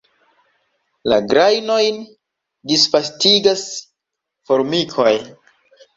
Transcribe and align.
La 1.11 1.19
grajnojn 1.33 1.99
disvastigas 2.71 3.67
formikoj. 4.51 5.17